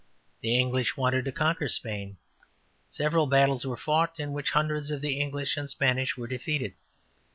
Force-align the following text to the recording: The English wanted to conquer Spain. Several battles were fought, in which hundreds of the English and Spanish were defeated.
The 0.41 0.57
English 0.57 0.97
wanted 0.97 1.25
to 1.25 1.31
conquer 1.31 1.67
Spain. 1.67 2.17
Several 2.89 3.27
battles 3.27 3.67
were 3.67 3.77
fought, 3.77 4.19
in 4.19 4.31
which 4.33 4.49
hundreds 4.49 4.89
of 4.89 5.01
the 5.01 5.19
English 5.19 5.57
and 5.57 5.69
Spanish 5.69 6.17
were 6.17 6.25
defeated. 6.25 6.73